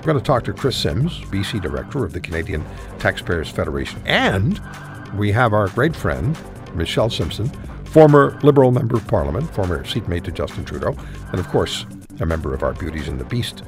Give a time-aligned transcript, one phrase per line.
[0.00, 2.64] We're going to talk to Chris Sims, BC Director of the Canadian
[2.98, 4.00] Taxpayers Federation.
[4.06, 4.58] And
[5.14, 6.38] we have our great friend,
[6.74, 7.48] Michelle Simson,
[7.84, 10.96] former Liberal Member of Parliament, former seatmate to Justin Trudeau,
[11.32, 11.84] and of course,
[12.18, 13.62] a member of our Beauties and the Beast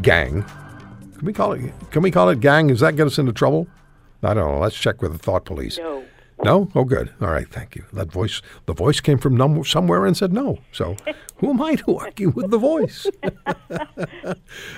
[0.00, 0.46] gang.
[1.18, 2.68] Can we call it can we call it gang?
[2.68, 3.68] Does that get us into trouble?
[4.22, 4.58] I don't know.
[4.58, 5.76] Let's check with the thought police.
[5.76, 6.06] No.
[6.46, 6.68] No?
[6.76, 7.12] Oh, good.
[7.20, 7.48] All right.
[7.50, 7.84] Thank you.
[7.92, 10.58] That voice, the voice came from num- somewhere and said no.
[10.70, 10.94] So,
[11.38, 13.04] who am I to argue with the voice?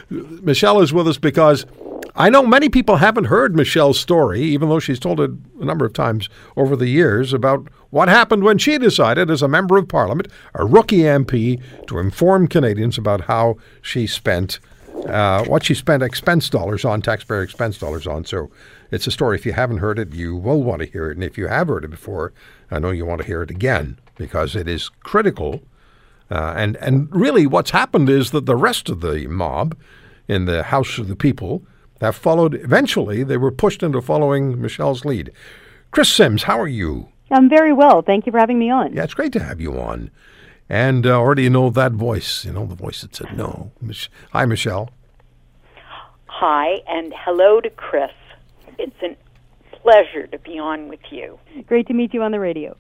[0.11, 1.67] Michelle is with us because
[2.15, 5.85] I know many people haven't heard Michelle's story, even though she's told it a number
[5.85, 9.89] of times over the years about what happened when she decided, as a member of
[9.89, 14.59] parliament, a rookie MP, to inform Canadians about how she spent
[15.07, 18.25] uh, what she spent expense dollars on, taxpayer expense dollars on.
[18.25, 18.51] So
[18.91, 19.37] it's a story.
[19.37, 21.17] If you haven't heard it, you will want to hear it.
[21.17, 22.33] And if you have heard it before,
[22.71, 25.63] I know you want to hear it again because it is critical.
[26.31, 29.77] Uh, and, and really, what's happened is that the rest of the mob
[30.27, 31.63] in the House of the People
[32.01, 32.55] have followed.
[32.55, 35.33] Eventually, they were pushed into following Michelle's lead.
[35.91, 37.09] Chris Sims, how are you?
[37.31, 38.03] I'm very well.
[38.03, 38.93] Thank you for having me on.
[38.93, 40.11] Yeah, it's great to have you on.
[40.69, 43.73] And uh, already you know that voice, you know, the voice that said no.
[43.81, 44.91] Mich- Hi, Michelle.
[46.27, 48.13] Hi, and hello to Chris.
[48.79, 49.17] It's a
[49.77, 51.39] pleasure to be on with you.
[51.67, 52.77] Great to meet you on the radio.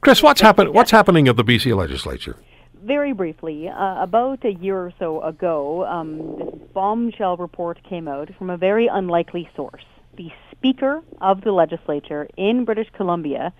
[0.00, 2.36] Chris, what's happen- What's happening at the BC legislature?
[2.82, 8.30] Very briefly, uh, about a year or so ago, um, this bombshell report came out
[8.38, 9.84] from a very unlikely source.
[10.16, 13.52] The Speaker of the legislature in British Columbia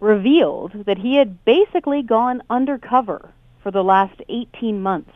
[0.00, 3.30] revealed that he had basically gone undercover
[3.62, 5.12] for the last 18 months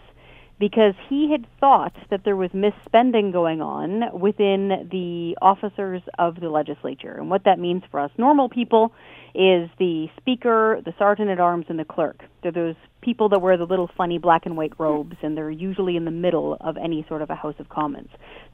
[0.59, 6.49] because he had thought that there was misspending going on within the officers of the
[6.49, 7.15] legislature.
[7.19, 8.93] And what that means for us normal people
[9.35, 12.25] is the speaker, the sergeant at arms, and the clerk.
[12.43, 15.97] They're those people that wear the little funny black and white robes, and they're usually
[15.97, 18.09] in the middle of any sort of a House of Commons.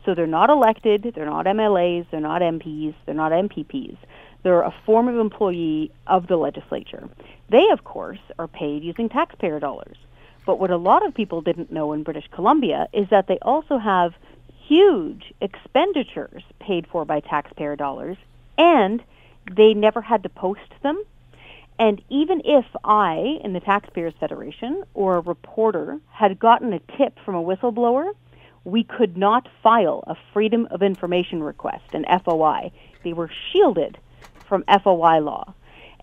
[0.05, 3.97] So they're not elected, they're not MLAs, they're not MPs, they're not MPPs.
[4.43, 7.09] They're a form of employee of the legislature.
[7.49, 9.97] They, of course, are paid using taxpayer dollars.
[10.45, 13.79] But what a lot of people didn't know in British Columbia is that they also
[13.79, 14.15] have
[14.67, 18.17] huge expenditures paid for by taxpayer dollars,
[18.59, 19.03] and
[19.51, 21.03] they never had to post them.
[21.79, 27.19] And even if I, in the Taxpayers Federation, or a reporter had gotten a tip
[27.25, 28.13] from a whistleblower,
[28.65, 32.71] we could not file a Freedom of Information request, an FOI.
[33.03, 33.99] They were shielded
[34.47, 35.55] from FOI law.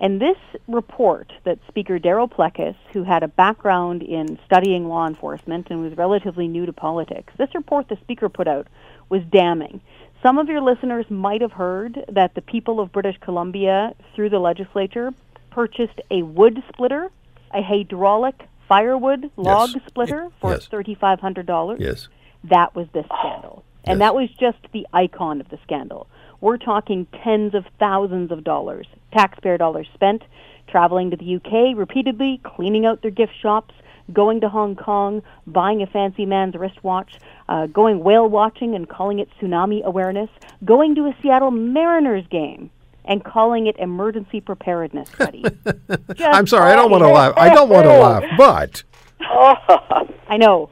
[0.01, 0.37] And this
[0.67, 5.97] report that Speaker Darryl Plecas, who had a background in studying law enforcement and was
[5.97, 8.67] relatively new to politics, this report the Speaker put out
[9.09, 9.81] was damning.
[10.23, 14.39] Some of your listeners might have heard that the people of British Columbia, through the
[14.39, 15.13] legislature,
[15.49, 17.09] purchased a wood splitter,
[17.53, 19.81] a hydraulic firewood log Yes.
[19.87, 20.67] splitter for Yes.
[20.67, 21.79] $3,500.
[21.79, 22.07] Yes.
[22.43, 23.63] That was this scandal.
[23.85, 24.07] And Yes.
[24.07, 26.07] that was just the icon of the scandal.
[26.41, 30.23] We're talking tens of thousands of dollars, taxpayer dollars spent,
[30.67, 33.73] traveling to the UK repeatedly, cleaning out their gift shops,
[34.13, 39.19] going to Hong Kong, buying a fancy man's wristwatch, uh, going whale watching and calling
[39.19, 40.29] it tsunami awareness,
[40.65, 42.69] going to a Seattle Mariners game
[43.05, 45.43] and calling it emergency preparedness study.
[46.19, 47.33] I'm sorry, I don't want to laugh.
[47.35, 48.83] I don't want to laugh, but
[50.29, 50.69] I know.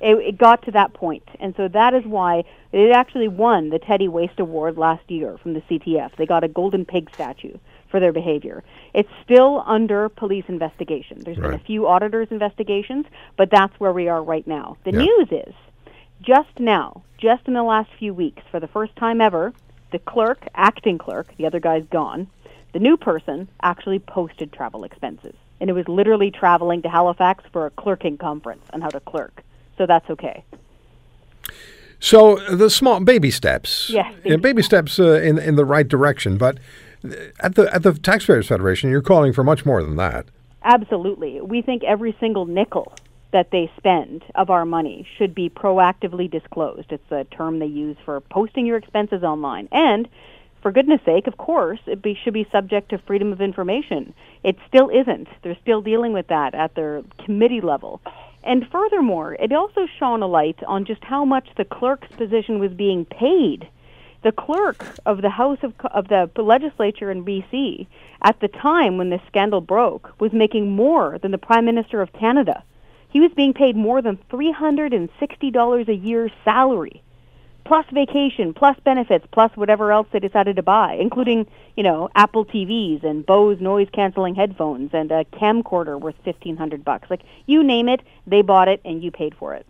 [0.00, 3.80] It, it got to that point, and so that is why it actually won the
[3.80, 6.14] Teddy Waste Award last year from the CTF.
[6.16, 7.56] They got a golden pig statue
[7.90, 8.62] for their behavior.
[8.94, 11.22] It's still under police investigation.
[11.24, 13.06] There's been a few auditors' investigations,
[13.36, 14.76] but that's where we are right now.
[14.84, 14.98] The Yeah.
[15.06, 15.54] news is
[16.20, 19.52] just now, just in the last few weeks, for the first time ever,
[19.90, 22.28] the clerk, acting clerk, the other guy's gone,
[22.72, 25.34] the new person actually posted travel expenses.
[25.60, 29.42] And it was literally traveling to Halifax for a clerking conference on how to clerk.
[29.78, 30.44] So that's okay.
[32.00, 33.88] so the small baby steps.
[33.90, 36.58] Yeah, Yeah, baby steps uh, in in the right direction, but
[37.40, 40.26] at the at the Taxpayers Federation, you're calling for much more than that.
[40.62, 41.40] Absolutely.
[41.40, 42.92] We think every single nickel
[43.30, 46.90] that they spend of our money should be proactively disclosed.
[46.90, 49.68] It's a term they use for posting your expenses online.
[49.70, 50.08] And
[50.62, 54.14] for goodness sake, of course, it be, should be subject to freedom of information.
[54.42, 55.28] It still isn't.
[55.42, 58.00] They're still dealing with that at their committee level.
[58.48, 62.72] And furthermore, it also shone a light on just how much the clerk's position was
[62.72, 63.68] being paid.
[64.22, 67.86] The clerk of the House of, of the legislature in BC
[68.22, 72.14] at the time when this scandal broke was making more than the Prime Minister of
[72.14, 72.64] Canada.
[73.10, 77.02] He was being paid more than $360 a year salary
[77.68, 82.46] plus vacation, plus benefits, plus whatever else they decided to buy, including, you know, Apple
[82.46, 87.10] TVs and Bose noise canceling headphones and a camcorder worth 1500 bucks.
[87.10, 89.66] Like you name it, they bought it and you paid for it.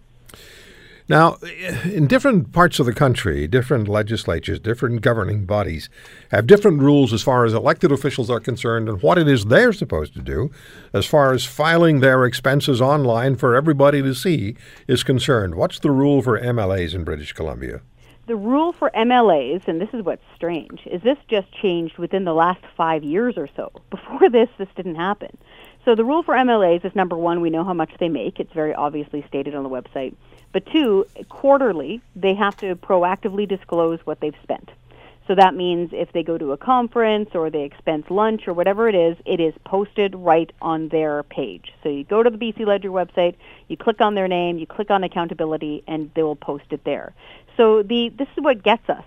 [1.08, 1.38] Now,
[1.84, 5.88] in different parts of the country, different legislatures, different governing bodies
[6.31, 9.72] have different rules as far as elected officials are concerned and what it is they're
[9.72, 10.50] supposed to do
[10.93, 14.55] as far as filing their expenses online for everybody to see
[14.87, 15.55] is concerned.
[15.55, 17.81] What's the rule for MLAs in British Columbia?
[18.26, 22.34] The rule for MLAs, and this is what's strange, is this just changed within the
[22.34, 23.72] last five years or so.
[23.90, 25.38] Before this, this didn't happen.
[25.87, 28.38] So the rule for MLAs is number one, we know how much they make.
[28.38, 30.14] It's very obviously stated on the website.
[30.53, 34.71] But two, quarterly, they have to proactively disclose what they've spent.
[35.29, 38.89] So that means if they go to a conference or they expense lunch or whatever
[38.89, 41.75] it is, it is posted right on their page.
[41.83, 43.35] So you go to the BC Ledger website,
[43.69, 47.12] you click on their name, you click on accountability, and they will post it there.
[47.59, 49.05] So the this is what gets us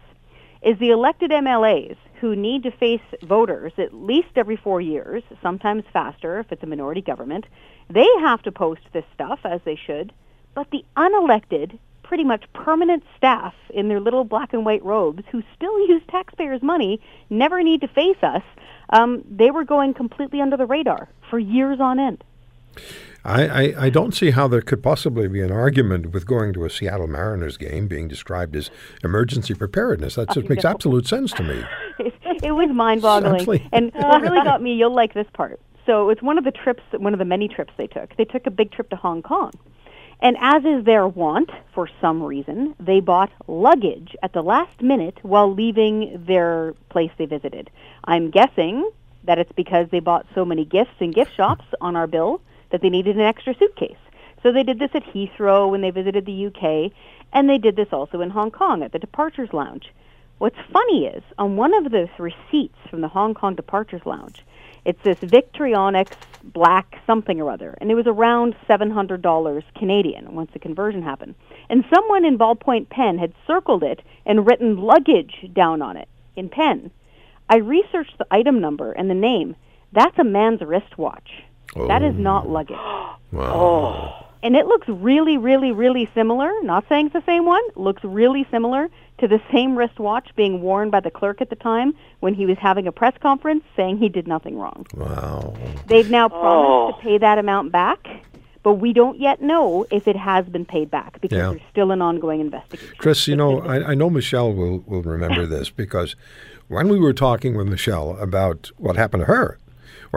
[0.61, 5.83] is the elected MLAs who need to face voters at least every four years, sometimes
[5.91, 7.45] faster if it's a minority government.
[7.89, 10.13] They have to post this stuff as they should
[10.53, 15.41] but the unelected, pretty much permanent staff in their little black and white robes who
[15.55, 16.99] still use taxpayers' money
[17.29, 18.43] never need to face us.
[18.89, 22.23] Um, they were going completely under the radar for years on end.
[23.23, 26.65] I, I, I, don't see how there could possibly be an argument with going to
[26.65, 28.71] a Seattle Mariners game being described as
[29.03, 30.15] emergency preparedness.
[30.15, 31.63] That just makes absolute sense to me.
[31.99, 32.13] it,
[32.43, 33.69] it was mind boggling.
[33.71, 35.59] and what really got me, you'll like this part.
[35.85, 38.15] So it's one of the trips, one of the many trips they took.
[38.17, 39.51] They took a big trip to Hong Kong.
[40.21, 45.17] And as is their wont, for some reason, they bought luggage at the last minute
[45.23, 47.71] while leaving their place they visited.
[48.03, 48.89] I'm guessing
[49.23, 52.41] that it's because they bought so many gifts in gift shops on our bill
[52.71, 53.97] that they needed an extra suitcase.
[54.43, 56.91] So they did this at Heathrow when they visited the UK,
[57.33, 59.91] and they did this also in Hong Kong at the Departures Lounge.
[60.41, 64.43] What's funny is, on one of the receipts from the Hong Kong Departures Lounge,
[64.85, 70.57] it's this Victorinox black something or other, and it was around $700 Canadian once the
[70.57, 71.35] conversion happened.
[71.69, 76.49] And someone in ballpoint pen had circled it and written luggage down on it in
[76.49, 76.89] pen.
[77.47, 79.55] I researched the item number and the name.
[79.91, 81.43] That's a man's wristwatch.
[81.75, 81.87] Oh.
[81.87, 82.19] That is oh.
[82.19, 82.49] not oh.
[82.49, 82.77] luggage.
[83.31, 83.53] Wow.
[83.53, 84.30] Oh.
[84.43, 86.51] And it looks really, really, really similar.
[86.63, 87.61] Not saying it's the same one.
[87.75, 88.89] Looks really similar
[89.19, 92.57] to the same wristwatch being worn by the clerk at the time when he was
[92.57, 94.87] having a press conference saying he did nothing wrong.
[94.95, 95.53] Wow.
[95.87, 96.29] They've now oh.
[96.29, 96.91] promised oh.
[96.97, 98.07] to pay that amount back,
[98.63, 101.49] but we don't yet know if it has been paid back because yeah.
[101.49, 102.95] there's still an ongoing investigation.
[102.97, 106.15] Chris, you know, I, I know Michelle will, will remember this because
[106.67, 109.59] when we were talking with Michelle about what happened to her,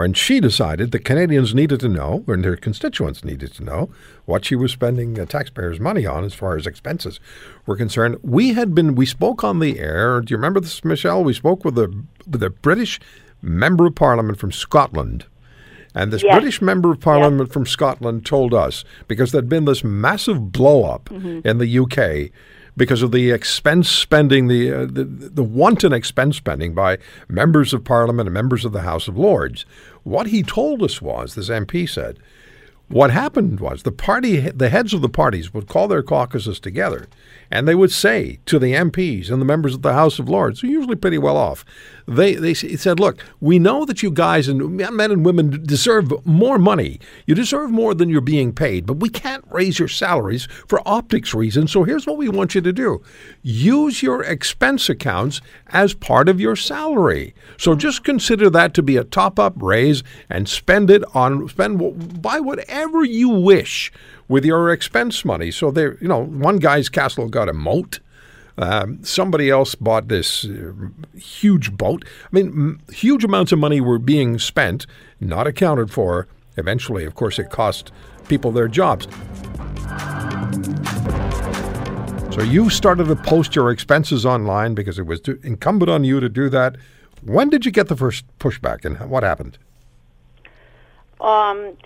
[0.02, 3.90] and she decided the Canadians needed to know, and their constituents needed to know,
[4.24, 7.20] what she was spending uh, taxpayers' money on as far as expenses
[7.66, 8.16] were concerned.
[8.22, 10.20] We had been, we spoke on the air.
[10.20, 11.22] Do you remember this, Michelle?
[11.22, 13.00] We spoke with a with a British
[13.40, 15.26] member of Parliament from Scotland.
[15.94, 16.34] And this yes.
[16.34, 17.52] British member of Parliament yes.
[17.52, 21.46] from Scotland told us because there'd been this massive blow up mm-hmm.
[21.46, 22.32] in the UK
[22.76, 27.84] because of the expense spending, the, uh, the, the wanton expense spending by members of
[27.84, 29.64] Parliament and members of the House of Lords.
[30.04, 32.18] What he told us was, the MP said,
[32.94, 37.08] what happened was the party, the heads of the parties would call their caucuses together,
[37.50, 40.60] and they would say to the MPs and the members of the House of Lords,
[40.60, 41.64] who are usually pretty well off,
[42.06, 46.56] they they said, "Look, we know that you guys and men and women deserve more
[46.56, 47.00] money.
[47.26, 51.34] You deserve more than you're being paid, but we can't raise your salaries for optics
[51.34, 51.72] reasons.
[51.72, 53.02] So here's what we want you to do:
[53.42, 57.34] use your expense accounts as part of your salary.
[57.56, 62.38] So just consider that to be a top-up raise and spend it on spend buy
[62.38, 63.92] whatever you wish."
[64.26, 68.00] With your expense money, so there, you know, one guy's castle got a moat,
[68.56, 70.72] um, somebody else bought this uh,
[71.14, 72.04] huge boat.
[72.24, 74.86] I mean, m- huge amounts of money were being spent,
[75.20, 76.26] not accounted for.
[76.56, 77.92] Eventually, of course, it cost
[78.28, 79.08] people their jobs.
[82.34, 86.28] So you started to post your expenses online because it was incumbent on you to
[86.28, 86.76] do that.
[87.22, 89.58] When did you get the first pushback, and what happened?
[91.20, 91.76] Um,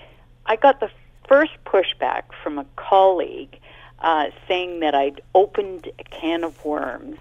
[0.48, 0.90] I got the
[1.28, 3.58] first pushback from a colleague
[4.00, 7.18] uh, saying that I'd opened a can of worms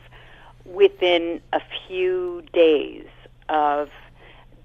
[0.63, 3.05] within a few days
[3.49, 3.89] of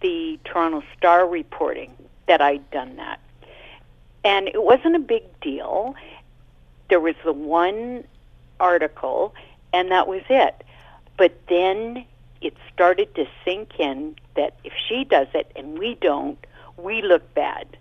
[0.01, 1.93] the Toronto Star reporting
[2.29, 3.19] that I'd done that.
[4.25, 5.97] And it wasn't a big deal.
[6.89, 8.05] There was the one
[8.61, 9.35] article,
[9.73, 10.63] and that was it.
[11.17, 12.05] But then
[12.41, 16.39] it started to sink in that if she does it and we don't,
[16.77, 17.77] we look bad.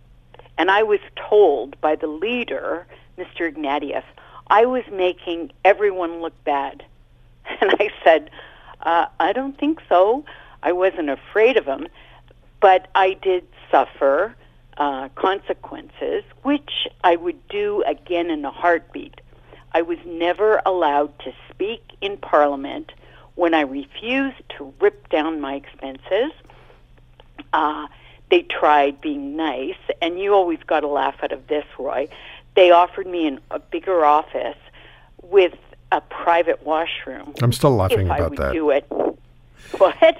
[0.57, 2.85] And I was told by the leader,
[3.17, 3.51] Mr.
[3.51, 4.03] Ignatieff,
[4.47, 6.83] I was making everyone look bad.
[7.59, 8.29] And I said,
[8.81, 10.23] uh, I don't think so.
[10.63, 11.87] I wasn't afraid of him,
[12.59, 14.35] but I did suffer
[14.77, 19.21] uh, consequences, which I would do again in a heartbeat.
[19.73, 22.91] I was never allowed to speak in Parliament
[23.35, 26.31] when I refused to rip down my expenses.
[27.53, 27.87] Uh,
[28.31, 32.07] they tried being nice, and you always got a laugh out of this, Roy.
[32.55, 34.57] They offered me an, a bigger office
[35.21, 35.53] with
[35.91, 37.35] a private washroom.
[37.43, 38.53] I'm still laughing about I would that.
[38.53, 38.85] do it.
[39.77, 40.17] What?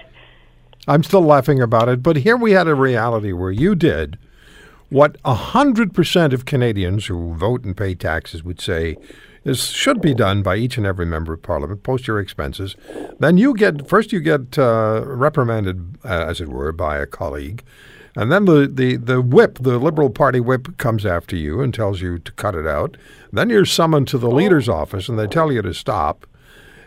[0.87, 4.17] I'm still laughing about it, but here we had a reality where you did
[4.91, 8.97] what 100% of Canadians who vote and pay taxes would say
[9.45, 12.75] is should be done by each and every member of parliament post your expenses
[13.19, 17.63] then you get first you get uh, reprimanded uh, as it were by a colleague
[18.15, 22.01] and then the, the, the whip the liberal party whip comes after you and tells
[22.01, 22.97] you to cut it out.
[23.31, 24.35] Then you're summoned to the oh.
[24.35, 26.25] leader's office and they tell you to stop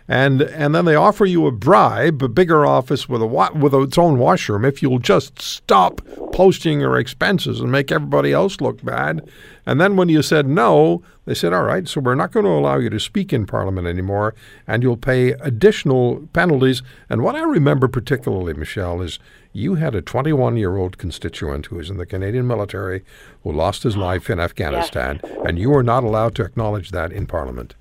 [0.06, 3.74] and and then they offer you a bribe, a bigger office with a wa- with
[3.74, 8.84] its own washroom, if you'll just stop posting your expenses and make everybody else look
[8.84, 9.26] bad.
[9.64, 12.50] And then when you said no, they said, "All right, so we're not going to
[12.50, 14.34] allow you to speak in Parliament anymore,
[14.66, 19.18] and you'll pay additional penalties." And what I remember particularly, Michelle, is
[19.54, 23.04] you had a 21 year old constituent who was in the Canadian military
[23.42, 27.26] who lost his life in Afghanistan, and you were not allowed to acknowledge that in
[27.26, 27.74] Parliament.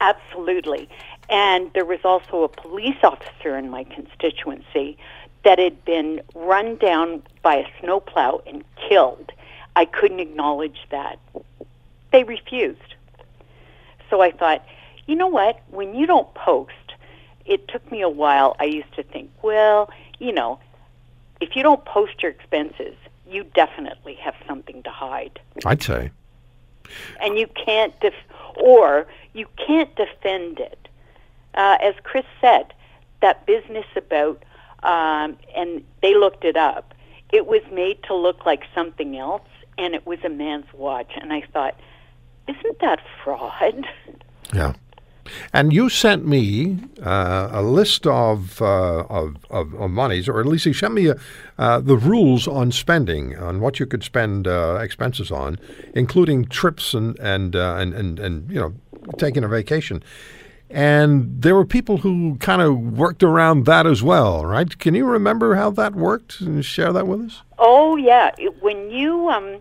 [0.00, 0.88] Absolutely.
[1.28, 4.98] And there was also a police officer in my constituency
[5.44, 9.32] that had been run down by a snowplow and killed.
[9.76, 11.18] I couldn't acknowledge that.
[12.12, 12.94] They refused.
[14.10, 14.64] So I thought,
[15.06, 15.60] you know what?
[15.70, 16.72] When you don't post,
[17.44, 18.56] it took me a while.
[18.58, 20.58] I used to think, well, you know,
[21.40, 22.94] if you don't post your expenses,
[23.28, 25.40] you definitely have something to hide.
[25.64, 26.10] I'd say.
[27.20, 28.14] And you can't, def-
[28.56, 30.88] or you can't defend it.
[31.54, 32.72] Uh, as Chris said,
[33.20, 34.42] that business about,
[34.82, 36.94] um, and they looked it up,
[37.32, 41.12] it was made to look like something else, and it was a man's watch.
[41.20, 41.76] And I thought,
[42.48, 43.86] isn't that fraud?
[44.52, 44.74] Yeah.
[45.52, 50.46] And you sent me uh, a list of, uh, of, of, of monies, or at
[50.46, 51.12] least you sent me
[51.58, 55.58] uh, the rules on spending, on what you could spend uh, expenses on,
[55.94, 58.74] including trips and and, uh, and and and you know
[59.18, 60.02] taking a vacation.
[60.70, 64.76] And there were people who kind of worked around that as well, right?
[64.78, 67.42] Can you remember how that worked and share that with us?
[67.58, 69.58] Oh yeah, it, when you um,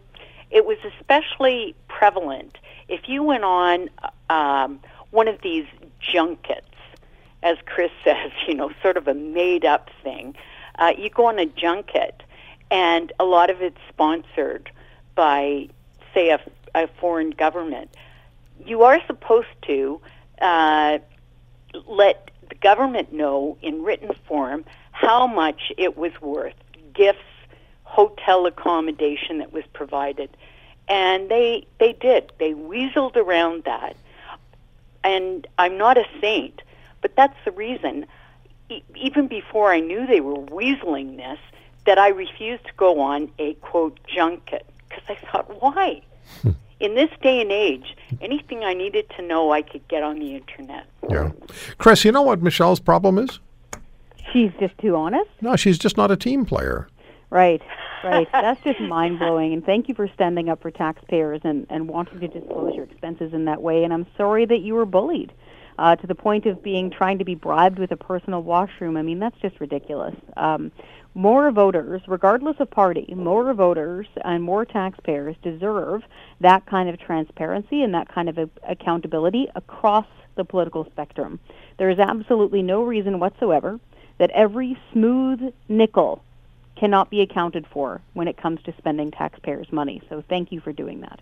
[0.50, 3.90] it was especially prevalent if you went on
[4.30, 4.80] um,
[5.14, 5.68] one of these
[6.00, 6.68] junkets,
[7.44, 10.36] as Chris says, you know, sort of a made up thing.
[10.80, 12.24] Uh, you go on a junket,
[12.72, 14.72] and a lot of it's sponsored
[15.16, 15.70] by,
[16.14, 16.40] say, a,
[16.74, 17.96] a foreign government.
[18.66, 20.02] You are supposed to
[20.42, 20.98] uh,
[21.88, 26.56] let the government know in written form how much it was worth,
[26.94, 27.20] gifts,
[27.84, 30.36] hotel accommodation that was provided.
[30.88, 32.34] And they they did.
[32.40, 33.96] They weaseled around that
[35.04, 36.62] and I'm not a saint,
[37.02, 38.06] but that's the reason.
[38.70, 41.40] E- even before I knew they were weaseling this,
[41.86, 46.02] that I refused to go on a quote junket because I thought, why?
[46.42, 46.52] Hmm.
[46.80, 50.36] In this day and age, anything I needed to know, I could get on the
[50.36, 50.86] internet.
[51.10, 51.32] Yeah.
[51.78, 53.40] Chris, you know what Michelle's problem is?
[54.32, 55.30] She's just too honest.
[55.42, 56.88] No, she's just not a team player.
[57.34, 57.64] Right,
[58.04, 58.28] right.
[58.32, 59.54] That's just mind blowing.
[59.54, 63.34] And thank you for standing up for taxpayers and, and wanting to disclose your expenses
[63.34, 63.84] in that way.
[63.84, 65.34] And I'm sorry that you were bullied
[65.80, 68.98] uh, to the point of being trying to be bribed with a personal washroom.
[68.98, 70.14] I mean, that's just ridiculous.
[70.38, 70.72] Um,
[71.16, 76.04] more voters, regardless of party, more voters and more taxpayers deserve
[76.40, 81.40] that kind of transparency and that kind of a- accountability across the political spectrum.
[81.80, 83.80] There is absolutely no reason whatsoever
[84.20, 86.24] that every smooth nickel
[86.76, 90.02] cannot be accounted for when it comes to spending taxpayers' money.
[90.10, 91.20] So thank you for doing that.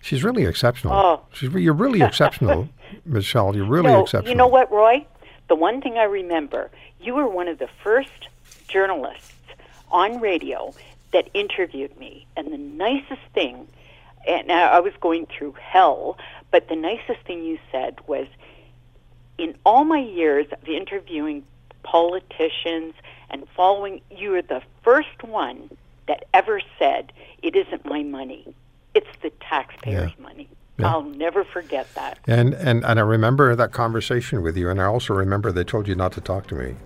[0.00, 0.94] She's really exceptional.
[0.94, 1.20] Oh.
[1.32, 2.68] She's re- you're really exceptional,
[3.04, 3.54] Michelle.
[3.54, 4.30] You're really no, exceptional.
[4.30, 5.06] you know what, Roy?
[5.48, 6.70] The one thing I remember,
[7.00, 8.28] you were one of the first
[8.68, 9.32] journalists
[9.90, 10.74] on radio
[11.12, 13.68] that interviewed me, and the nicest thing,
[14.26, 16.16] and I I was going through hell,
[16.50, 18.26] but the nicest thing you said was,
[19.36, 21.44] in all my years of interviewing
[21.82, 22.94] politicians
[23.34, 25.68] and following, you are the first one
[26.06, 27.12] that ever said,
[27.42, 28.54] it isn't my money.
[28.94, 30.22] It's the taxpayers' Yeah.
[30.22, 30.48] money.
[30.78, 30.92] Yeah.
[30.92, 32.18] I'll never forget that.
[32.28, 35.88] And, and and I remember that conversation with you, and I also remember they told
[35.88, 36.76] you not to talk to me.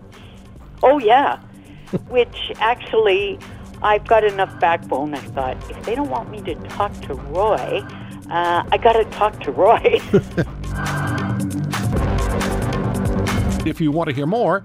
[0.82, 1.38] Oh, yeah.
[2.08, 3.38] Which actually,
[3.82, 5.14] I've got enough backbone.
[5.14, 7.82] I thought, if they don't want me to talk to Roy,
[8.30, 10.00] uh, I got to talk to Roy.
[13.66, 14.64] If you want to hear more,